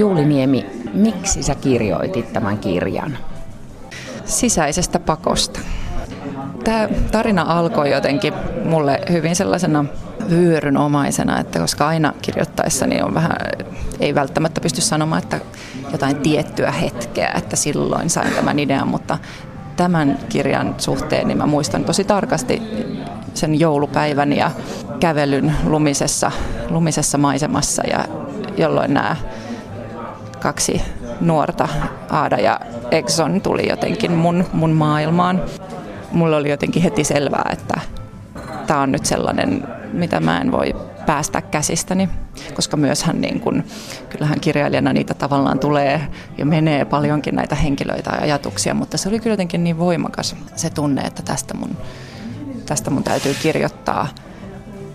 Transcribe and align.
Juuli 0.00 0.24
Niemi, 0.24 0.66
miksi 0.94 1.42
sä 1.42 1.54
kirjoitit 1.54 2.32
tämän 2.32 2.58
kirjan? 2.58 3.18
Sisäisestä 4.24 4.98
pakosta. 4.98 5.60
Tämä 6.64 6.88
tarina 7.12 7.42
alkoi 7.42 7.90
jotenkin 7.90 8.34
mulle 8.64 9.00
hyvin 9.12 9.36
sellaisena 9.36 9.84
vyörynomaisena, 10.30 11.40
että 11.40 11.58
koska 11.58 11.88
aina 11.88 12.12
kirjoittaessani 12.22 13.02
on 13.02 13.14
vähän, 13.14 13.36
ei 14.00 14.14
välttämättä 14.14 14.60
pysty 14.60 14.80
sanomaan, 14.80 15.22
että 15.22 15.40
jotain 15.92 16.16
tiettyä 16.16 16.70
hetkeä, 16.70 17.32
että 17.36 17.56
silloin 17.56 18.10
sain 18.10 18.34
tämän 18.34 18.58
idean, 18.58 18.88
mutta 18.88 19.18
tämän 19.76 20.18
kirjan 20.28 20.74
suhteen 20.78 21.28
niin 21.28 21.38
mä 21.38 21.46
muistan 21.46 21.84
tosi 21.84 22.04
tarkasti 22.04 22.62
sen 23.34 23.60
joulupäivän 23.60 24.32
ja 24.32 24.50
kävelyn 25.00 25.56
lumisessa, 25.64 26.32
lumisessa 26.70 27.18
maisemassa 27.18 27.82
ja 27.86 28.04
jolloin 28.56 28.94
nämä 28.94 29.16
kaksi 30.40 30.82
nuorta, 31.20 31.68
Aada 32.10 32.36
ja 32.36 32.60
Exxon, 32.90 33.40
tuli 33.40 33.68
jotenkin 33.68 34.12
mun, 34.12 34.44
mun 34.52 34.70
maailmaan. 34.70 35.42
Mulla 36.12 36.36
oli 36.36 36.50
jotenkin 36.50 36.82
heti 36.82 37.04
selvää, 37.04 37.50
että 37.52 37.80
tämä 38.66 38.80
on 38.80 38.92
nyt 38.92 39.06
sellainen, 39.06 39.68
mitä 39.92 40.20
mä 40.20 40.40
en 40.40 40.52
voi 40.52 40.74
päästä 41.06 41.40
käsistäni, 41.42 42.08
koska 42.54 42.76
myöshän 42.76 43.20
niin 43.20 43.40
kun, 43.40 43.64
kyllähän 44.08 44.40
kirjailijana 44.40 44.92
niitä 44.92 45.14
tavallaan 45.14 45.58
tulee 45.58 46.00
ja 46.38 46.46
menee 46.46 46.84
paljonkin 46.84 47.36
näitä 47.36 47.54
henkilöitä 47.54 48.10
ja 48.10 48.22
ajatuksia, 48.22 48.74
mutta 48.74 48.98
se 48.98 49.08
oli 49.08 49.18
kyllä 49.20 49.32
jotenkin 49.32 49.64
niin 49.64 49.78
voimakas 49.78 50.36
se 50.56 50.70
tunne, 50.70 51.02
että 51.02 51.22
tästä 51.22 51.54
mun, 51.54 51.76
tästä 52.66 52.90
mun 52.90 53.04
täytyy 53.04 53.34
kirjoittaa. 53.42 54.08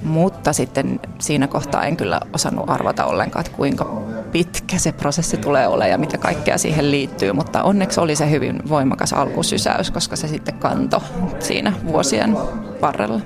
Mutta 0.03 0.53
sitten 0.53 0.99
siinä 1.19 1.47
kohtaa 1.47 1.83
en 1.83 1.97
kyllä 1.97 2.19
osannut 2.33 2.69
arvata 2.69 3.05
ollenkaan, 3.05 3.45
että 3.45 3.57
kuinka 3.57 4.01
pitkä 4.35 4.77
se 4.77 4.91
prosessi 4.91 5.37
tulee 5.37 5.67
olemaan 5.67 5.91
ja 5.91 5.97
mitä 5.97 6.17
kaikkea 6.17 6.57
siihen 6.57 6.91
liittyy. 6.91 7.33
Mutta 7.33 7.63
onneksi 7.63 7.99
oli 7.99 8.15
se 8.15 8.29
hyvin 8.29 8.69
voimakas 8.69 9.13
alkusysäys, 9.13 9.91
koska 9.91 10.15
se 10.15 10.27
sitten 10.27 10.55
kanto 10.55 11.03
siinä 11.39 11.73
vuosien 11.87 12.37
varrella. 12.81 13.21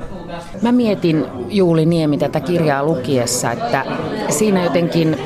Mä 0.61 0.71
mietin 0.71 1.25
Juuli 1.47 1.85
Niemi 1.85 2.17
tätä 2.17 2.39
kirjaa 2.39 2.83
lukiessa, 2.83 3.51
että 3.51 3.85
siinä 4.29 4.63
jotenkin 4.63 5.17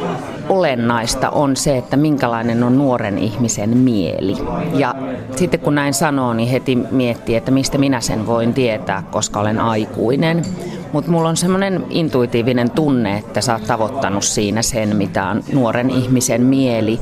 olennaista 0.49 1.29
on 1.29 1.55
se, 1.55 1.77
että 1.77 1.97
minkälainen 1.97 2.63
on 2.63 2.77
nuoren 2.77 3.17
ihmisen 3.17 3.77
mieli. 3.77 4.35
Ja 4.73 4.95
sitten 5.35 5.59
kun 5.59 5.75
näin 5.75 5.93
sanoo, 5.93 6.33
niin 6.33 6.49
heti 6.49 6.75
miettii, 6.75 7.35
että 7.35 7.51
mistä 7.51 7.77
minä 7.77 8.01
sen 8.01 8.27
voin 8.27 8.53
tietää, 8.53 9.03
koska 9.11 9.39
olen 9.39 9.59
aikuinen. 9.59 10.41
Mutta 10.91 11.11
mulla 11.11 11.29
on 11.29 11.37
semmoinen 11.37 11.85
intuitiivinen 11.89 12.71
tunne, 12.71 13.17
että 13.17 13.41
sä 13.41 13.53
oot 13.53 13.67
tavoittanut 13.67 14.23
siinä 14.23 14.61
sen, 14.61 14.95
mitä 14.95 15.27
on 15.27 15.43
nuoren 15.53 15.89
ihmisen 15.89 16.41
mieli. 16.41 16.99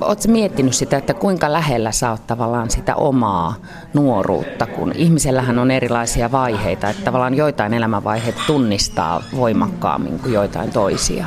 Oletko 0.00 0.32
miettinyt 0.32 0.74
sitä, 0.74 0.96
että 0.96 1.14
kuinka 1.14 1.52
lähellä 1.52 1.92
sä 1.92 2.10
oot 2.10 2.26
tavallaan 2.26 2.70
sitä 2.70 2.94
omaa 2.94 3.54
nuoruutta, 3.94 4.66
kun 4.66 4.92
ihmisellähän 4.94 5.58
on 5.58 5.70
erilaisia 5.70 6.32
vaiheita, 6.32 6.88
että 6.88 7.04
tavallaan 7.04 7.34
joitain 7.34 7.74
elämänvaiheita 7.74 8.40
tunnistaa 8.46 9.22
voimakkaammin 9.36 10.18
kuin 10.18 10.32
joitain 10.32 10.70
toisia? 10.70 11.26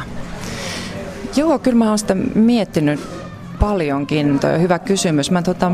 Joo, 1.36 1.60
kyllä 1.60 1.78
mä 1.78 1.90
oon 1.90 2.00
sitä 2.00 2.16
miettinyt 2.36 3.00
paljonkin. 3.60 4.40
Tuo 4.40 4.50
on 4.50 4.62
hyvä 4.62 4.80
kysymys. 4.80 5.32
Mä 5.32 5.42
tota, 5.42 5.72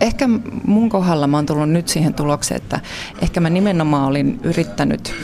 ehkä 0.00 0.28
mun 0.64 0.88
kohdalla 0.88 1.26
mä 1.26 1.36
oon 1.36 1.46
tullut 1.46 1.70
nyt 1.70 1.88
siihen 1.88 2.14
tulokseen, 2.14 2.60
että 2.62 2.80
ehkä 3.22 3.40
mä 3.40 3.50
nimenomaan 3.50 4.08
olin 4.08 4.40
yrittänyt 4.42 5.14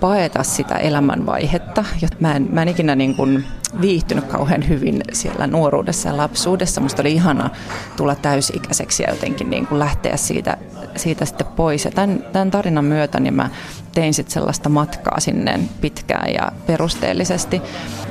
paeta 0.00 0.42
sitä 0.42 0.74
elämänvaihetta. 0.74 1.84
Mä 2.20 2.36
en, 2.36 2.48
mä 2.52 2.62
en 2.62 2.68
ikinä 2.68 2.94
niin 2.94 3.14
kuin 3.14 3.44
viihtynyt 3.80 4.24
kauhean 4.24 4.68
hyvin 4.68 5.02
siellä 5.12 5.46
nuoruudessa 5.46 6.08
ja 6.08 6.16
lapsuudessa. 6.16 6.80
Musta 6.80 7.02
oli 7.02 7.12
ihana 7.12 7.50
tulla 7.96 8.14
täysi-ikäiseksi 8.14 9.02
ja 9.02 9.10
jotenkin 9.10 9.50
niin 9.50 9.66
kuin 9.66 9.78
lähteä 9.78 10.16
siitä, 10.16 10.56
siitä 10.96 11.24
sitten 11.24 11.46
pois. 11.46 11.84
Ja 11.84 11.90
tämän, 11.90 12.24
tämän 12.32 12.50
tarinan 12.50 12.84
myötä 12.84 13.20
niin 13.20 13.34
mä 13.34 13.50
tein 13.92 14.14
sitten 14.14 14.32
sellaista 14.32 14.68
matkaa 14.68 15.20
sinne 15.20 15.60
pitkään 15.80 16.34
ja 16.34 16.52
perusteellisesti. 16.66 17.62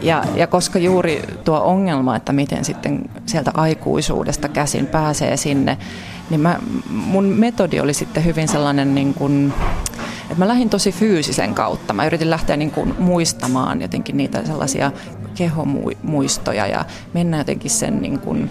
Ja, 0.02 0.24
ja 0.36 0.48
koska 0.48 0.80
juuri 0.80 1.24
tuo 1.44 1.60
ongelma, 1.60 2.16
että 2.16 2.34
miten 2.34 2.66
sitten 2.66 3.10
sieltä 3.26 3.52
aikuisuudesta 3.54 4.50
käsin 4.50 4.88
pääsee 4.88 5.38
sinne, 5.38 5.78
niin 6.30 6.42
mä, 6.42 6.60
mun 6.90 7.26
metodi 7.26 7.80
oli 7.80 7.94
sitten 7.94 8.26
hyvin 8.26 8.48
sellainen 8.48 8.96
niin 8.96 9.14
kuin, 9.14 9.54
että 10.22 10.36
mä 10.38 10.48
lähdin 10.48 10.70
tosi 10.70 10.92
fyysisen 10.92 11.54
kautta. 11.54 11.94
Mä 11.94 12.06
yritin 12.06 12.30
lähteä 12.30 12.58
niin 12.58 12.72
kuin 12.72 12.96
muistamaan 13.00 13.82
jotenkin 13.82 14.18
niitä 14.18 14.46
sellaisia 14.46 14.92
kehomuistoja 15.36 16.68
ja 16.68 16.86
mennä 17.14 17.38
jotenkin 17.38 17.72
sen 17.72 18.02
niin 18.02 18.20
kuin 18.20 18.50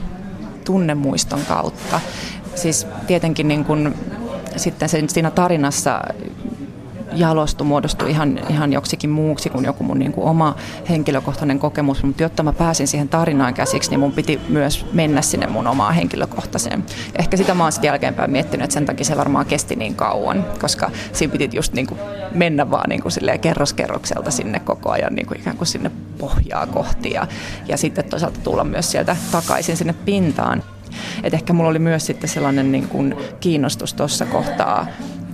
tunnemuiston 0.65 1.41
kautta. 1.49 2.01
Siis 2.55 2.87
tietenkin 3.07 3.49
niin 3.49 3.65
kuin, 3.65 3.95
sitten 4.57 4.89
sen, 4.89 5.09
siinä 5.09 5.31
tarinassa 5.31 6.01
jalostui, 7.13 7.67
muodostui 7.67 8.11
ihan, 8.11 8.41
ihan 8.49 8.73
joksikin 8.73 9.11
muuksi 9.11 9.51
kuin 9.51 9.65
joku 9.65 9.85
mun 9.85 9.99
niin 9.99 10.13
kuin 10.13 10.27
oma 10.27 10.57
henkilökohtainen 10.89 11.59
kokemus. 11.59 12.03
Mutta 12.03 12.23
jotta 12.23 12.43
mä 12.43 12.53
pääsin 12.53 12.89
siihen 12.89 13.09
tarinaan 13.09 13.55
käsiksi, 13.55 13.91
niin 13.91 14.01
mun 14.01 14.13
piti 14.13 14.41
myös 14.49 14.87
mennä 14.93 15.23
sinne 15.23 15.47
mun 15.47 15.67
omaan 15.67 15.95
henkilökohtaiseen. 15.95 16.85
Ehkä 17.19 17.37
sitä 17.37 17.55
mä 17.55 17.63
oon 17.63 17.73
sitten 17.73 17.89
jälkeenpäin 17.89 18.31
miettinyt, 18.31 18.65
että 18.65 18.75
sen 18.75 18.87
takia 18.87 19.05
se 19.05 19.17
varmaan 19.17 19.47
kesti 19.47 19.77
niin 19.77 19.95
kauan, 19.95 20.45
koska 20.61 20.91
siinä 21.13 21.33
piti 21.33 21.57
just 21.57 21.73
niin 21.73 21.87
kuin 21.87 22.01
mennä 22.35 22.71
vaan 22.71 22.89
niin 22.89 23.03
kuin 23.03 23.13
kerroskerrokselta 23.41 24.31
sinne 24.31 24.61
koko 24.61 24.91
ajan 24.91 25.15
niin 25.15 25.27
kuin 25.27 25.41
ikään 25.41 25.57
kuin 25.57 25.69
sinne 25.69 25.91
pohjaa 26.19 26.67
kohti 26.67 27.11
ja, 27.11 27.27
ja 27.69 27.77
sitten 27.77 28.05
toisaalta 28.05 28.41
tulla 28.41 28.65
myös 28.65 28.91
sieltä 28.91 29.17
takaisin 29.33 29.77
sinne 29.77 29.93
pintaan. 29.93 30.63
Et 31.23 31.35
ehkä 31.35 31.53
mulla 31.53 31.71
oli 31.71 31.79
myös 31.79 32.07
sitten 32.07 32.31
sellainen 32.31 32.73
niin 32.73 32.89
kuin 32.89 33.17
kiinnostus 33.41 33.95
tuossa 33.95 34.27
kohtaa 34.27 34.87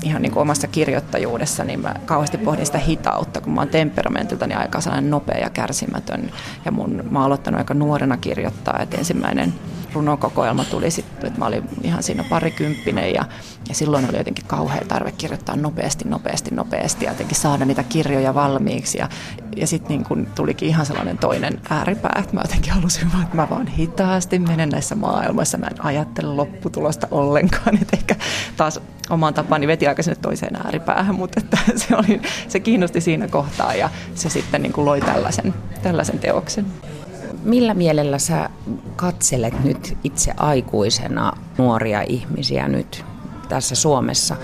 ihan 0.03 0.23
niin 0.23 0.33
kuin 0.33 0.43
omassa 0.43 0.67
kirjoittajuudessa, 0.69 1.65
niin 1.65 1.81
mä 1.81 1.95
kauheasti 2.05 2.39
pohdin 2.39 2.67
sitä 2.67 2.79
hitautta, 2.79 3.41
kun 3.41 3.53
mä 3.53 3.61
oon 3.61 3.69
temperamentiltani 3.69 4.55
aika 4.55 4.81
sellainen 4.81 5.11
nopea 5.11 5.39
ja 5.39 5.51
kärsimätön. 5.51 6.31
Ja 6.65 6.73
mun, 6.73 7.05
mä 7.11 7.19
oon 7.19 7.27
aloittanut 7.27 7.59
aika 7.59 7.75
nuorena 7.75 8.17
kirjoittaa, 8.17 8.79
että 8.83 8.97
ensimmäinen 8.97 9.55
runokokoelma 9.95 10.65
tuli 10.65 10.91
sitten, 10.91 11.27
että 11.27 11.39
mä 11.39 11.47
olin 11.47 11.69
ihan 11.83 12.03
siinä 12.03 12.25
parikymppinen 12.31 13.15
ja, 13.15 13.25
ja 13.69 13.75
silloin 13.75 14.09
oli 14.09 14.17
jotenkin 14.17 14.47
kauhea 14.47 14.83
tarve 14.89 15.13
kirjoittaa 15.13 15.57
nopeasti, 15.57 16.05
nopeasti, 16.09 16.55
nopeasti 16.55 17.05
ja 17.05 17.11
jotenkin 17.11 17.37
saada 17.37 17.65
niitä 17.65 17.83
kirjoja 17.83 18.35
valmiiksi. 18.35 18.99
Ja, 18.99 19.09
ja 19.57 19.67
sitten 19.67 19.89
niin 19.89 20.05
kun 20.05 20.27
tulikin 20.35 20.69
ihan 20.69 20.87
sellainen 20.87 21.19
toinen 21.19 21.61
ääripää, 21.71 22.17
että 22.19 22.35
mä 22.35 22.41
jotenkin 22.41 22.73
halusin 22.73 23.13
vaan, 23.13 23.25
että 23.25 23.37
mä 23.37 23.51
vaan 23.51 23.67
hitaasti 23.67 24.39
menen 24.39 24.69
näissä 24.69 24.95
maailmassa. 24.95 25.59
Mä 25.59 25.67
en 25.67 25.85
ajattele 25.85 26.35
lopputulosta 26.35 27.09
ollenkaan, 27.11 27.79
että 27.83 27.97
ehkä 27.97 28.17
taas 28.57 28.81
omaan 29.11 29.35
tapani 29.35 29.67
veti 29.67 29.89
aika 29.89 30.03
sinne 30.03 30.17
toiseen 30.23 30.57
ääripäähän, 30.57 31.15
mutta 31.15 31.41
että 31.41 31.59
se, 31.89 31.97
oli, 31.97 32.21
se 32.49 32.61
kiinnosti 32.61 33.01
siinä 33.01 33.29
kohtaa 33.29 33.75
ja 33.75 33.91
se 34.15 34.29
sitten 34.29 34.63
niin 34.63 34.73
kuin 34.73 34.85
loi 34.85 35.01
tällaisen, 35.01 35.55
tällaisen 35.83 36.19
teoksen. 36.19 36.67
Millä 37.45 37.75
mielellä 37.75 38.19
sä 38.19 38.51
katselet 38.97 39.65
nyt 39.65 39.99
itse 40.05 40.33
aikuisena 40.37 41.33
nuoria 41.59 42.03
ihmisiä 42.03 42.69
nyt 42.69 43.05
tässä 43.49 43.75
Suomessa? 43.75 44.37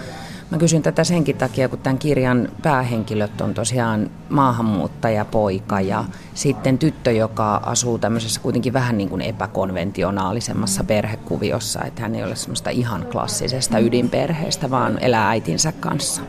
Mä 0.50 0.58
kysyn 0.58 0.82
tätä 0.82 1.04
senkin 1.04 1.36
takia, 1.36 1.68
kun 1.68 1.78
tämän 1.78 1.98
kirjan 1.98 2.48
päähenkilöt 2.62 3.40
on 3.40 3.54
tosiaan 3.54 4.10
maahanmuuttajapoika 4.28 5.80
ja 5.80 6.04
sitten 6.34 6.78
tyttö, 6.78 7.12
joka 7.12 7.56
asuu 7.56 7.98
tämmöisessä 7.98 8.40
kuitenkin 8.40 8.72
vähän 8.72 8.98
niin 8.98 9.08
kuin 9.08 9.22
epäkonventionaalisemmassa 9.22 10.84
perhekuviossa, 10.84 11.84
että 11.84 12.02
hän 12.02 12.14
ei 12.14 12.24
ole 12.24 12.36
semmoista 12.36 12.70
ihan 12.70 13.06
klassisesta 13.12 13.78
ydinperheestä, 13.78 14.70
vaan 14.70 14.98
elää 14.98 15.28
äitinsä 15.28 15.72
kanssa. 15.72 16.22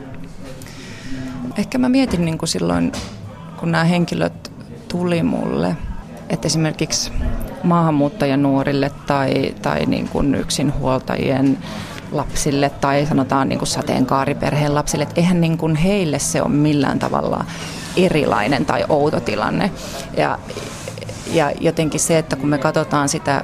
Ehkä 1.57 1.77
mä 1.77 1.89
mietin 1.89 2.25
niin 2.25 2.37
kuin 2.37 2.49
silloin, 2.49 2.91
kun 3.59 3.71
nämä 3.71 3.83
henkilöt 3.83 4.51
tuli 4.87 5.23
mulle, 5.23 5.75
että 6.31 6.47
esimerkiksi 6.47 7.11
maahanmuuttajanuorille 7.63 8.91
tai, 9.07 9.55
tai 9.61 9.85
niin 9.85 10.07
kuin 10.07 10.35
yksinhuoltajien 10.35 11.57
lapsille 12.11 12.69
tai 12.69 13.05
sanotaan 13.05 13.49
niin 13.49 13.59
kuin 13.59 13.67
sateenkaariperheen 13.67 14.75
lapsille, 14.75 15.03
että 15.03 15.21
eihän 15.21 15.41
niin 15.41 15.57
kuin 15.57 15.75
heille 15.75 16.19
se 16.19 16.41
ole 16.41 16.49
millään 16.49 16.99
tavalla 16.99 17.45
erilainen 17.97 18.65
tai 18.65 18.85
outo 18.89 19.19
tilanne. 19.19 19.71
Ja, 20.17 20.39
ja 21.33 21.51
jotenkin 21.59 21.99
se, 21.99 22.17
että 22.17 22.35
kun 22.35 22.49
me 22.49 22.57
katsotaan 22.57 23.09
sitä 23.09 23.43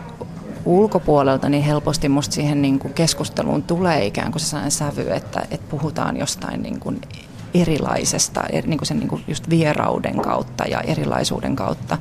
ulkopuolelta, 0.66 1.50
niin 1.50 1.64
helposti 1.64 2.10
musta 2.10 2.36
siihen 2.36 2.62
niin 2.62 2.80
kuin 2.80 2.94
keskusteluun 2.94 3.64
tulee 3.64 4.06
ikään 4.06 4.32
kuin 4.32 4.42
sellainen 4.42 4.72
sävy, 4.72 5.10
että, 5.10 5.42
että 5.52 5.68
puhutaan 5.70 6.18
jostain 6.18 6.64
niin 6.64 6.80
kuin 6.80 7.02
erilaisesta, 7.54 8.44
niin 8.66 8.78
kuin 8.78 8.88
sen 8.88 9.00
niin 9.00 9.10
kuin 9.10 9.24
just 9.28 9.50
vierauden 9.50 10.22
kautta 10.22 10.64
ja 10.64 10.82
erilaisuuden 10.82 11.56
kautta. 11.56 11.98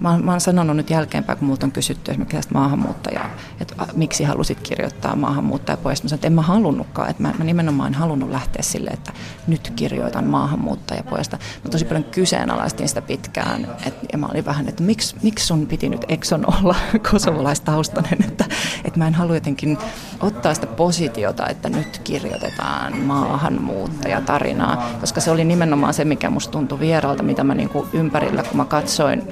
Mä, 0.00 0.18
mä 0.18 0.30
oon 0.30 0.40
sanonut 0.40 0.76
nyt 0.76 0.90
jälkeenpäin, 0.90 1.38
kun 1.38 1.48
multa 1.48 1.66
on 1.66 1.72
kysytty 1.72 2.10
esimerkiksi 2.10 2.36
tästä 2.36 2.54
maahanmuuttajaa, 2.54 3.30
että 3.60 3.74
miksi 3.94 4.24
halusit 4.24 4.60
kirjoittaa 4.60 5.16
maahanmuuttajapojasta. 5.16 6.04
Mä 6.04 6.08
sanoin, 6.08 6.18
että 6.18 6.26
en 6.26 6.32
mä 6.32 6.42
halunnutkaan, 6.42 7.10
että 7.10 7.22
mä, 7.22 7.34
mä 7.38 7.44
nimenomaan 7.44 7.88
en 7.92 7.98
halunnut 7.98 8.30
lähteä 8.30 8.62
sille, 8.62 8.90
että 8.90 9.12
nyt 9.46 9.72
kirjoitan 9.76 10.26
maahanmuuttajapojasta. 10.26 11.38
Mä 11.64 11.70
tosi 11.70 11.84
paljon 11.84 12.04
kyseenalaistin 12.04 12.88
sitä 12.88 13.02
pitkään, 13.02 13.66
että, 13.86 14.06
ja 14.12 14.18
mä 14.18 14.26
olin 14.26 14.44
vähän, 14.44 14.68
että 14.68 14.82
miksi, 14.82 15.16
miksi 15.22 15.46
sun 15.46 15.66
piti 15.66 15.88
nyt 15.88 16.04
Exxon 16.08 16.44
olla 16.54 16.74
kosovalaistaustainen, 17.10 18.24
että, 18.28 18.44
että 18.84 18.98
mä 18.98 19.06
en 19.06 19.14
halua 19.14 19.34
jotenkin 19.34 19.78
ottaa 20.20 20.54
sitä 20.54 20.66
positiota, 20.66 21.46
että 21.46 21.68
nyt 21.68 21.98
kirjoitetaan 22.04 22.98
maahanmuuttajatarinaa, 22.98 24.90
koska 25.00 25.20
se 25.20 25.30
oli 25.30 25.44
nimenomaan 25.44 25.94
se, 25.94 26.04
mikä 26.04 26.30
musta 26.30 26.52
tuntui 26.52 26.80
vieraalta, 26.80 27.22
mitä 27.22 27.44
mä 27.44 27.54
niin 27.54 27.68
kuin 27.68 27.88
ympärillä, 27.92 28.42
kun 28.42 28.56
mä 28.56 28.64
katsoin 28.64 29.22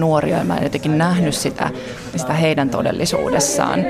nuoria 0.00 0.38
ja 0.38 0.44
mä 0.44 0.56
en 0.56 0.62
jotenkin 0.62 0.98
nähnyt 0.98 1.34
sitä, 1.34 1.70
sitä 2.16 2.32
heidän 2.32 2.70
todellisuudessaan. 2.70 3.86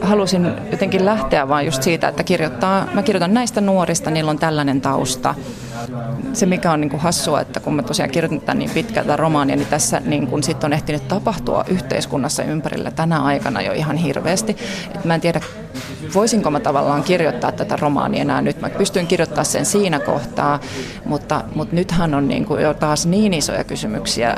Halusin 0.00 0.52
jotenkin 0.70 1.04
lähteä 1.04 1.48
vaan 1.48 1.66
just 1.66 1.82
siitä, 1.82 2.08
että 2.08 2.24
kirjoittaa, 2.24 2.86
mä 2.92 3.02
kirjoitan 3.02 3.34
näistä 3.34 3.60
nuorista, 3.60 4.10
niillä 4.10 4.30
on 4.30 4.38
tällainen 4.38 4.80
tausta. 4.80 5.34
Se 6.32 6.46
mikä 6.46 6.72
on 6.72 6.80
niin 6.80 6.90
kuin 6.90 7.00
hassua, 7.00 7.40
että 7.40 7.60
kun 7.60 7.74
mä 7.74 7.82
tosiaan 7.82 8.10
kirjoitan 8.10 8.40
tämän 8.40 8.58
niin 8.58 8.70
pitkältä 8.70 9.16
romaania, 9.16 9.56
niin 9.56 9.68
tässä 9.68 10.00
niin 10.04 10.26
kuin 10.26 10.42
sit 10.42 10.64
on 10.64 10.72
ehtinyt 10.72 11.08
tapahtua 11.08 11.64
yhteiskunnassa 11.68 12.42
ympärillä 12.42 12.90
tänä 12.90 13.22
aikana 13.22 13.62
jo 13.62 13.72
ihan 13.72 13.96
hirveästi. 13.96 14.56
Et 14.94 15.04
mä 15.04 15.14
en 15.14 15.20
tiedä, 15.20 15.40
voisinko 16.14 16.50
mä 16.50 16.60
tavallaan 16.60 17.02
kirjoittaa 17.02 17.52
tätä 17.52 17.76
romaania 17.76 18.20
enää 18.20 18.42
nyt. 18.42 18.60
Mä 18.60 18.70
pystyn 18.70 19.06
kirjoittamaan 19.06 19.46
sen 19.46 19.66
siinä 19.66 20.00
kohtaa, 20.00 20.60
mutta, 21.04 21.44
mutta 21.54 21.74
nythän 21.74 22.14
on 22.14 22.28
niin 22.28 22.44
kuin 22.44 22.62
jo 22.62 22.74
taas 22.74 23.06
niin 23.06 23.34
isoja 23.34 23.64
kysymyksiä 23.64 24.36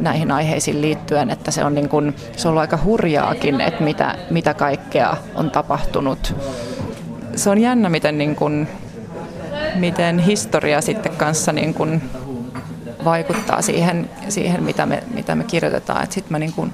näihin 0.00 0.30
aiheisiin 0.30 0.82
liittyen, 0.82 1.30
että 1.30 1.50
se 1.50 1.64
on, 1.64 1.74
niin 1.74 1.88
kuin, 1.88 2.16
se 2.36 2.48
on 2.48 2.50
ollut 2.50 2.60
aika 2.60 2.78
hurjaakin, 2.84 3.60
että 3.60 3.84
mitä, 3.84 4.14
mitä 4.30 4.54
kaikkea 4.54 5.16
on 5.34 5.50
tapahtunut. 5.50 6.34
Se 7.36 7.50
on 7.50 7.58
jännä, 7.58 7.88
miten, 7.88 8.18
niin 8.18 8.36
kuin, 8.36 8.68
miten 9.74 10.18
historia 10.18 10.80
sitten 10.80 11.12
kanssa 11.16 11.52
niin 11.52 11.74
kuin 11.74 12.02
vaikuttaa 13.04 13.62
siihen, 13.62 14.10
siihen 14.28 14.62
mitä, 14.62 14.86
me, 14.86 15.02
mitä 15.14 15.34
me 15.34 15.44
kirjoitetaan. 15.44 16.06
Sitten 16.10 16.32
mä 16.32 16.38
niin 16.38 16.52
kuin 16.52 16.72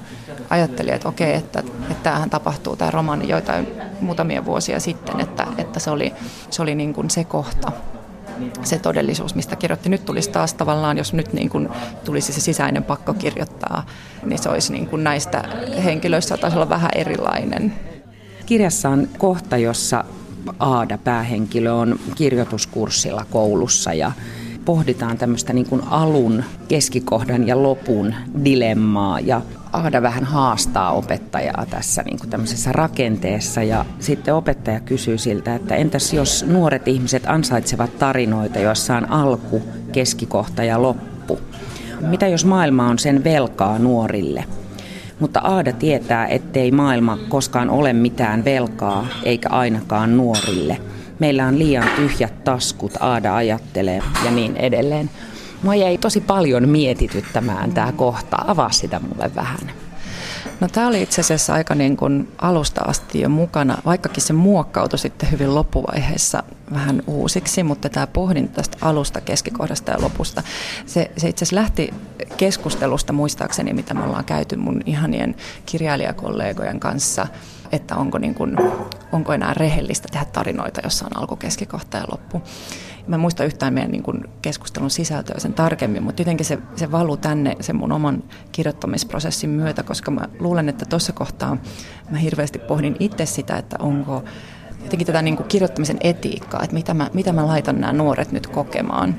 ajattelin, 0.49 0.93
että 0.93 1.09
okei, 1.09 1.33
että, 1.33 1.59
että 1.59 2.03
tämähän 2.03 2.29
tapahtuu 2.29 2.75
tämä 2.75 2.91
romaani 2.91 3.29
joitain 3.29 3.67
muutamia 4.01 4.45
vuosia 4.45 4.79
sitten, 4.79 5.19
että, 5.19 5.47
että 5.57 5.79
se 5.79 5.91
oli, 5.91 6.13
se, 6.49 6.61
oli 6.61 6.75
niin 6.75 6.93
kuin 6.93 7.09
se 7.09 7.23
kohta, 7.23 7.71
se 8.63 8.79
todellisuus, 8.79 9.35
mistä 9.35 9.55
kirjoitti. 9.55 9.89
Nyt 9.89 10.05
tulisi 10.05 10.29
taas 10.29 10.53
tavallaan, 10.53 10.97
jos 10.97 11.13
nyt 11.13 11.33
niin 11.33 11.49
kuin 11.49 11.69
tulisi 12.05 12.33
se 12.33 12.41
sisäinen 12.41 12.83
pakko 12.83 13.13
kirjoittaa, 13.13 13.85
niin 14.25 14.39
se 14.39 14.49
olisi 14.49 14.73
niin 14.73 14.87
kuin 14.87 15.03
näistä 15.03 15.43
henkilöistä 15.83 16.37
taisi 16.37 16.57
olla 16.57 16.69
vähän 16.69 16.91
erilainen. 16.95 17.73
Kirjassa 18.45 18.89
on 18.89 19.07
kohta, 19.17 19.57
jossa 19.57 20.05
Aada, 20.59 20.97
päähenkilö, 20.97 21.73
on 21.73 21.99
kirjoituskurssilla 22.15 23.25
koulussa 23.31 23.93
ja 23.93 24.11
pohditaan 24.65 25.17
tämmöistä 25.17 25.53
niin 25.53 25.65
kuin 25.65 25.81
alun, 25.89 26.43
keskikohdan 26.67 27.47
ja 27.47 27.63
lopun 27.63 28.15
dilemmaa 28.45 29.19
ja 29.19 29.41
Aada 29.77 30.01
vähän 30.01 30.23
haastaa 30.23 30.91
opettajaa 30.91 31.65
tässä 31.69 32.03
niin 32.03 32.19
kuin 32.19 32.29
tämmöisessä 32.29 32.71
rakenteessa 32.71 33.63
ja 33.63 33.85
sitten 33.99 34.33
opettaja 34.33 34.79
kysyy 34.79 35.17
siltä, 35.17 35.55
että 35.55 35.75
entäs 35.75 36.13
jos 36.13 36.45
nuoret 36.47 36.87
ihmiset 36.87 37.23
ansaitsevat 37.25 37.99
tarinoita, 37.99 38.59
joissa 38.59 38.97
on 38.97 39.11
alku, 39.11 39.61
keskikohta 39.91 40.63
ja 40.63 40.81
loppu? 40.81 41.39
Mitä 42.01 42.27
jos 42.27 42.45
maailma 42.45 42.87
on 42.87 42.99
sen 42.99 43.23
velkaa 43.23 43.79
nuorille? 43.79 44.45
Mutta 45.19 45.39
Aada 45.39 45.73
tietää, 45.73 46.27
ettei 46.27 46.71
maailma 46.71 47.17
koskaan 47.29 47.69
ole 47.69 47.93
mitään 47.93 48.45
velkaa, 48.45 49.07
eikä 49.23 49.49
ainakaan 49.49 50.17
nuorille. 50.17 50.77
Meillä 51.19 51.47
on 51.47 51.59
liian 51.59 51.89
tyhjät 51.95 52.43
taskut, 52.43 52.97
Aada 52.99 53.35
ajattelee 53.35 54.01
ja 54.25 54.31
niin 54.31 54.55
edelleen. 54.55 55.09
Mua 55.63 55.75
jäi 55.75 55.97
tosi 55.97 56.21
paljon 56.21 56.69
mietityttämään 56.69 57.71
tämä 57.71 57.91
kohta. 57.91 58.37
Avaa 58.47 58.71
sitä 58.71 58.99
mulle 58.99 59.31
vähän. 59.35 59.71
No 60.59 60.67
tämä 60.67 60.87
oli 60.87 61.01
itse 61.01 61.21
asiassa 61.21 61.53
aika 61.53 61.75
niin 61.75 61.97
kuin 61.97 62.31
alusta 62.37 62.81
asti 62.81 63.21
jo 63.21 63.29
mukana, 63.29 63.77
vaikkakin 63.85 64.23
se 64.23 64.33
muokkautui 64.33 64.99
sitten 64.99 65.31
hyvin 65.31 65.55
loppuvaiheessa 65.55 66.43
vähän 66.73 67.03
uusiksi, 67.07 67.63
mutta 67.63 67.89
tämä 67.89 68.07
pohdinta 68.07 68.53
tästä 68.53 68.77
alusta, 68.81 69.21
keskikohdasta 69.21 69.91
ja 69.91 70.01
lopusta, 70.01 70.43
se, 70.85 71.11
se 71.17 71.29
itse 71.29 71.45
asiassa 71.45 71.55
lähti 71.55 71.93
keskustelusta 72.37 73.13
muistaakseni, 73.13 73.73
mitä 73.73 73.93
me 73.93 74.03
ollaan 74.03 74.25
käyty 74.25 74.55
mun 74.55 74.81
ihanien 74.85 75.35
kirjailijakollegojen 75.65 76.79
kanssa, 76.79 77.27
että 77.71 77.95
onko, 77.95 78.17
niin 78.17 78.35
kuin, 78.35 78.57
onko 79.11 79.33
enää 79.33 79.53
rehellistä 79.53 80.07
tehdä 80.11 80.25
tarinoita, 80.25 80.81
jossa 80.83 81.05
on 81.05 81.17
alku, 81.17 81.35
keskikohta 81.35 81.97
ja 81.97 82.05
loppu. 82.11 82.41
Mä 83.07 83.15
en 83.15 83.19
muista 83.19 83.43
yhtään 83.43 83.73
meidän 83.73 83.91
niin 83.91 84.03
kuin 84.03 84.23
keskustelun 84.41 84.89
sisältöä 84.89 85.39
sen 85.39 85.53
tarkemmin, 85.53 86.03
mutta 86.03 86.21
jotenkin 86.21 86.45
se, 86.45 86.57
se 86.75 86.91
valuu 86.91 87.17
tänne 87.17 87.55
sen 87.59 87.75
mun 87.75 87.91
oman 87.91 88.23
kirjoittamisprosessin 88.51 89.49
myötä, 89.49 89.83
koska 89.83 90.11
mä 90.11 90.21
luulen, 90.39 90.69
että 90.69 90.85
tuossa 90.85 91.13
kohtaa 91.13 91.57
mä 92.09 92.17
hirveästi 92.17 92.59
pohdin 92.59 92.95
itse 92.99 93.25
sitä, 93.25 93.57
että 93.57 93.75
onko 93.79 94.23
jotenkin 94.83 95.07
tätä 95.07 95.21
niin 95.21 95.37
kuin 95.37 95.47
kirjoittamisen 95.47 95.97
etiikkaa, 96.01 96.63
että 96.63 96.73
mitä 96.73 96.93
mä, 96.93 97.09
mitä 97.13 97.33
mä 97.33 97.47
laitan 97.47 97.81
nämä 97.81 97.93
nuoret 97.93 98.31
nyt 98.31 98.47
kokemaan. 98.47 99.15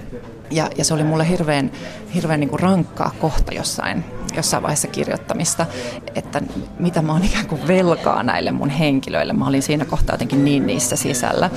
Ja, 0.50 0.70
ja 0.78 0.84
se 0.84 0.94
oli 0.94 1.04
mulle 1.04 1.28
hirveän, 1.28 1.70
hirveän 2.14 2.40
niin 2.40 2.50
kuin 2.50 2.60
rankkaa 2.60 3.10
kohta 3.20 3.54
jossain, 3.54 4.04
jossain 4.36 4.62
vaiheessa 4.62 4.88
kirjoittamista, 4.88 5.66
että 6.14 6.42
mitä 6.78 7.02
mä 7.02 7.12
oon 7.12 7.24
ikään 7.24 7.46
kuin 7.46 7.68
velkaa 7.68 8.22
näille 8.22 8.50
mun 8.50 8.70
henkilöille. 8.70 9.32
Mä 9.32 9.46
olin 9.46 9.62
siinä 9.62 9.84
kohtaa 9.84 10.14
jotenkin 10.14 10.44
niin 10.44 10.66
niissä 10.66 10.96
sisällä 10.96 11.50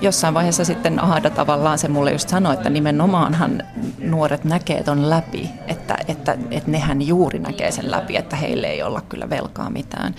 jossain 0.00 0.34
vaiheessa 0.34 0.64
sitten 0.64 1.04
Aada 1.04 1.30
tavallaan 1.30 1.78
se 1.78 1.88
mulle 1.88 2.12
just 2.12 2.28
sanoi, 2.28 2.54
että 2.54 2.70
nimenomaanhan 2.70 3.62
nuoret 3.98 4.44
näkee 4.44 4.82
ton 4.82 5.10
läpi, 5.10 5.50
että, 5.66 5.96
että, 6.08 6.36
että 6.50 6.70
nehän 6.70 7.02
juuri 7.02 7.38
näkee 7.38 7.70
sen 7.70 7.90
läpi, 7.90 8.16
että 8.16 8.36
heille 8.36 8.66
ei 8.66 8.82
olla 8.82 9.00
kyllä 9.00 9.30
velkaa 9.30 9.70
mitään. 9.70 10.14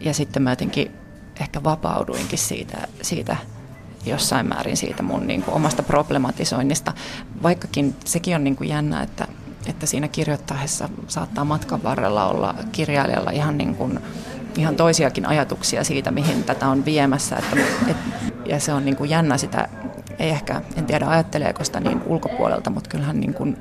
Ja 0.00 0.14
sitten 0.14 0.42
mä 0.42 0.50
jotenkin 0.50 0.90
ehkä 1.40 1.64
vapauduinkin 1.64 2.38
siitä, 2.38 2.88
siitä 3.02 3.36
jossain 4.06 4.48
määrin 4.48 4.76
siitä 4.76 5.02
mun 5.02 5.26
niin 5.26 5.42
kuin 5.42 5.54
omasta 5.54 5.82
problematisoinnista, 5.82 6.92
vaikkakin 7.42 7.96
sekin 8.04 8.36
on 8.36 8.44
niin 8.44 8.56
kuin 8.56 8.68
jännä, 8.68 9.02
että, 9.02 9.26
että 9.66 9.86
siinä 9.86 10.08
kirjoittaessa 10.08 10.88
saattaa 11.08 11.44
matkan 11.44 11.82
varrella 11.82 12.26
olla 12.26 12.54
kirjailijalla 12.72 13.30
ihan 13.30 13.58
niin 13.58 13.74
kuin 13.74 14.00
ihan 14.56 14.76
toisiakin 14.76 15.26
ajatuksia 15.26 15.84
siitä, 15.84 16.10
mihin 16.10 16.44
tätä 16.44 16.68
on 16.68 16.84
viemässä. 16.84 17.36
Että, 17.36 17.56
et, 17.90 17.96
ja 18.46 18.60
se 18.60 18.72
on 18.72 18.84
niin 18.84 18.96
kuin 18.96 19.10
jännä 19.10 19.38
sitä, 19.38 19.68
ei 20.18 20.30
ehkä, 20.30 20.62
en 20.76 20.86
tiedä 20.86 21.06
ajatteleeko 21.06 21.64
sitä 21.64 21.80
niin 21.80 22.02
ulkopuolelta, 22.06 22.70
mutta 22.70 22.90
kyllähän 22.90 23.20
niin 23.20 23.34
kuin 23.34 23.56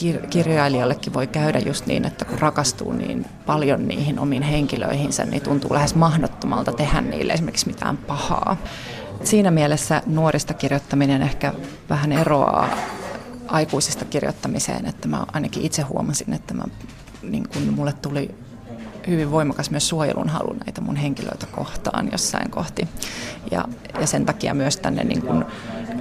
kir- 0.00 0.26
kirjailijallekin 0.26 1.14
voi 1.14 1.26
käydä 1.26 1.58
just 1.58 1.86
niin, 1.86 2.04
että 2.04 2.24
kun 2.24 2.38
rakastuu 2.38 2.92
niin 2.92 3.26
paljon 3.46 3.88
niihin 3.88 4.18
omiin 4.18 4.42
henkilöihinsä, 4.42 5.24
niin 5.24 5.42
tuntuu 5.42 5.74
lähes 5.74 5.94
mahdottomalta 5.94 6.72
tehdä 6.72 7.00
niille 7.00 7.32
esimerkiksi 7.32 7.66
mitään 7.66 7.96
pahaa. 7.96 8.56
Siinä 9.24 9.50
mielessä 9.50 10.02
nuorista 10.06 10.54
kirjoittaminen 10.54 11.22
ehkä 11.22 11.52
vähän 11.88 12.12
eroaa 12.12 12.68
aikuisista 13.48 14.04
kirjoittamiseen, 14.04 14.86
että 14.86 15.08
mä 15.08 15.24
ainakin 15.32 15.62
itse 15.62 15.82
huomasin, 15.82 16.32
että 16.32 16.54
mä, 16.54 16.64
niin 17.22 17.48
kun 17.48 17.62
mulle 17.62 17.92
tuli 17.92 18.34
hyvin 19.08 19.30
voimakas 19.30 19.70
myös 19.70 19.88
suojelun 19.88 20.28
halu 20.28 20.56
näitä 20.64 20.80
mun 20.80 20.96
henkilöitä 20.96 21.46
kohtaan 21.46 22.08
jossain 22.12 22.50
kohti. 22.50 22.88
Ja, 23.50 23.64
ja 24.00 24.06
sen 24.06 24.26
takia 24.26 24.54
myös 24.54 24.76
tänne 24.76 25.04
niin 25.04 25.22
kuin 25.22 25.44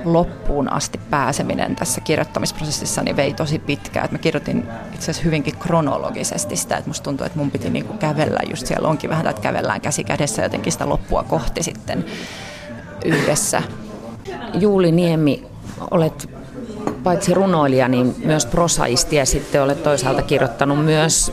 loppuun 0.05 0.73
asti 0.73 0.99
pääseminen 1.09 1.75
tässä 1.75 2.01
kirjoittamisprosessissa 2.01 3.01
niin 3.01 3.15
vei 3.15 3.33
tosi 3.33 3.59
pitkään. 3.59 4.05
Et 4.05 4.11
mä 4.11 4.17
kirjoitin 4.17 4.67
itse 4.93 5.03
asiassa 5.03 5.23
hyvinkin 5.23 5.57
kronologisesti 5.57 6.55
sitä, 6.55 6.77
että 6.77 6.89
musta 6.89 7.03
tuntuu, 7.03 7.25
että 7.25 7.39
mun 7.39 7.51
piti 7.51 7.69
niin 7.69 7.85
kuin 7.85 7.99
kävellä 7.99 8.39
just 8.49 8.67
siellä 8.67 8.89
onkin 8.89 9.09
vähän, 9.09 9.27
että 9.27 9.41
kävellään 9.41 9.81
käsi 9.81 10.03
kädessä 10.03 10.43
jotenkin 10.43 10.71
sitä 10.71 10.89
loppua 10.89 11.23
kohti 11.23 11.63
sitten 11.63 12.05
yhdessä. 13.05 13.63
Juuli 14.53 14.91
Niemi, 14.91 15.47
olet 15.91 16.29
paitsi 17.07 17.33
runoilija, 17.33 17.87
niin 17.87 18.15
myös 18.25 18.45
prosaisti 18.45 19.15
ja 19.15 19.25
sitten 19.25 19.63
olet 19.63 19.83
toisaalta 19.83 20.21
kirjoittanut 20.21 20.85
myös 20.85 21.31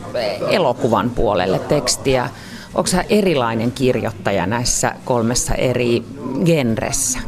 elokuvan 0.49 1.09
puolelle 1.09 1.59
tekstiä. 1.59 2.29
Onko 2.73 2.87
sä 2.87 3.03
erilainen 3.09 3.71
kirjoittaja 3.71 4.45
näissä 4.45 4.95
kolmessa 5.05 5.55
eri 5.55 6.03
genressä? 6.45 7.19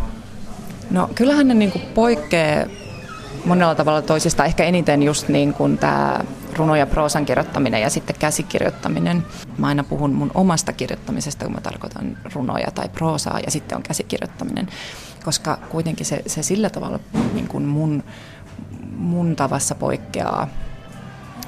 No 0.92 1.10
kyllähän 1.16 1.48
ne 1.48 1.68
kuin 1.68 1.82
poikkeaa 1.94 2.66
monella 3.46 3.76
tavalla 3.76 4.02
toisista. 4.02 4.46
Ehkä 4.46 4.64
eniten 4.64 5.04
just 5.04 5.28
niin 5.28 5.54
kuin 5.54 5.78
tämä 5.78 6.20
runo- 6.54 6.76
ja 6.76 6.88
proosan 6.88 7.26
kirjoittaminen 7.26 7.82
ja 7.82 7.90
sitten 7.90 8.16
käsikirjoittaminen. 8.20 9.24
Mä 9.58 9.68
aina 9.68 9.84
puhun 9.84 10.14
mun 10.14 10.32
omasta 10.34 10.74
kirjoittamisesta, 10.74 11.46
kun 11.46 11.54
mä 11.54 11.62
tarkoitan 11.62 12.18
runoja 12.34 12.72
tai 12.76 12.90
proosaa 12.90 13.40
ja 13.46 13.52
sitten 13.52 13.76
on 13.76 13.84
käsikirjoittaminen. 13.84 14.68
Koska 15.26 15.58
kuitenkin 15.70 16.06
se, 16.06 16.22
se 16.26 16.44
sillä 16.44 16.70
tavalla 16.70 17.00
niin 17.34 17.48
kuin 17.48 17.64
mun 17.64 18.04
mun 18.98 19.36
tavassa 19.36 19.76
poikkeaa 19.76 20.48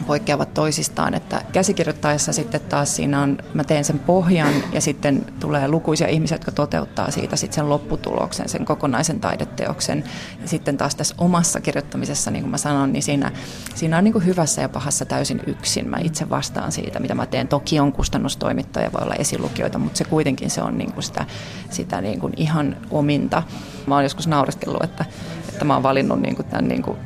poikkeavat 0.07 0.53
toisistaan, 0.53 1.13
että 1.13 1.41
käsikirjoittaessa 1.51 2.33
sitten 2.33 2.61
taas 2.61 2.95
siinä 2.95 3.21
on, 3.21 3.37
mä 3.53 3.63
teen 3.63 3.85
sen 3.85 3.99
pohjan 3.99 4.53
ja 4.73 4.81
sitten 4.81 5.25
tulee 5.39 5.67
lukuisia 5.67 6.07
ihmisiä, 6.07 6.35
jotka 6.35 6.51
toteuttaa 6.51 7.11
siitä 7.11 7.35
sitten 7.35 7.55
sen 7.55 7.69
lopputuloksen, 7.69 8.49
sen 8.49 8.65
kokonaisen 8.65 9.19
taideteoksen. 9.19 10.03
Ja 10.41 10.47
sitten 10.47 10.77
taas 10.77 10.95
tässä 10.95 11.15
omassa 11.17 11.61
kirjoittamisessa, 11.61 12.31
niin 12.31 12.43
kuin 12.43 12.51
mä 12.51 12.57
sanon, 12.57 12.93
niin 12.93 13.03
siinä, 13.03 13.31
siinä 13.75 13.97
on 13.97 14.03
niin 14.03 14.13
kuin 14.13 14.25
hyvässä 14.25 14.61
ja 14.61 14.69
pahassa 14.69 15.05
täysin 15.05 15.41
yksin. 15.47 15.89
Mä 15.89 15.97
itse 16.03 16.29
vastaan 16.29 16.71
siitä, 16.71 16.99
mitä 16.99 17.15
mä 17.15 17.25
teen. 17.25 17.47
Toki 17.47 17.79
on 17.79 17.93
kustannustoimittaja, 17.93 18.93
voi 18.93 19.01
olla 19.03 19.15
esilukijoita, 19.15 19.79
mutta 19.79 19.97
se 19.97 20.03
kuitenkin 20.03 20.49
se 20.49 20.61
on 20.61 20.77
niin 20.77 20.93
kuin 20.93 21.03
sitä, 21.03 21.25
sitä 21.69 22.01
niin 22.01 22.19
kuin 22.19 22.33
ihan 22.37 22.77
ominta. 22.91 23.43
Mä 23.87 23.95
oon 23.95 24.03
joskus 24.03 24.27
naureskellut, 24.27 24.83
että, 24.83 25.05
että 25.59 25.65
mä 25.65 25.73
oon 25.73 25.83
valinnut 25.83 26.21
niin 26.21 26.35
kuin 26.35 26.47
tämän 26.47 26.67
niin 26.67 26.81
kuin 26.81 26.97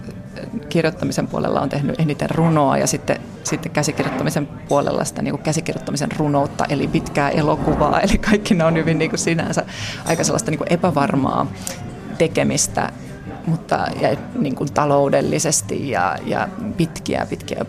kirjoittamisen 0.69 1.27
puolella 1.27 1.61
on 1.61 1.69
tehnyt 1.69 1.99
eniten 1.99 2.29
runoa 2.29 2.77
ja 2.77 2.87
sitten, 2.87 3.19
sitten 3.43 3.71
käsikirjoittamisen 3.71 4.47
puolella 4.47 5.03
sitä 5.03 5.21
niin 5.21 5.31
kuin 5.31 5.43
käsikirjoittamisen 5.43 6.11
runoutta, 6.17 6.65
eli 6.69 6.87
pitkää 6.87 7.29
elokuvaa. 7.29 7.99
Eli 8.01 8.17
kaikki 8.17 8.53
ne 8.53 8.63
on 8.63 8.75
hyvin 8.75 8.97
niin 8.97 9.09
kuin 9.09 9.19
sinänsä 9.19 9.65
aika 10.05 10.23
sellaista 10.23 10.51
niin 10.51 10.57
kuin 10.57 10.73
epävarmaa 10.73 11.51
tekemistä, 12.17 12.91
mutta 13.47 13.87
ja 14.01 14.17
niin 14.39 14.55
kuin 14.55 14.73
taloudellisesti 14.73 15.89
ja, 15.89 16.17
ja 16.25 16.47
pitkiä, 16.77 17.25
pitkiä 17.29 17.65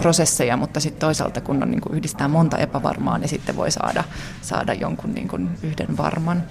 prosesseja, 0.00 0.56
mutta 0.56 0.80
sitten 0.80 1.00
toisaalta 1.00 1.40
kun 1.40 1.62
on, 1.62 1.70
niin 1.70 1.80
kuin 1.80 1.94
yhdistää 1.96 2.28
monta 2.28 2.58
epävarmaa, 2.58 3.18
niin 3.18 3.28
sitten 3.28 3.56
voi 3.56 3.70
saada, 3.70 4.04
saada 4.42 4.74
jonkun 4.74 5.14
niin 5.14 5.28
kuin 5.28 5.48
yhden 5.62 5.96
varman. 5.96 6.42